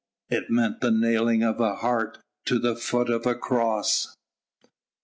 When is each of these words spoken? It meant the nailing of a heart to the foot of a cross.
It 0.31 0.49
meant 0.49 0.81
the 0.81 0.89
nailing 0.89 1.43
of 1.43 1.59
a 1.59 1.75
heart 1.75 2.17
to 2.45 2.57
the 2.57 2.75
foot 2.75 3.07
of 3.07 3.27
a 3.27 3.35
cross. 3.35 4.17